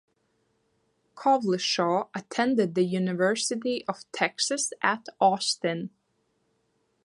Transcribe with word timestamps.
Cowlishaw 1.15 2.07
attended 2.15 2.73
the 2.73 2.81
University 2.81 3.85
of 3.87 4.11
Texas 4.11 4.73
at 4.81 5.05
Austin. 5.19 5.91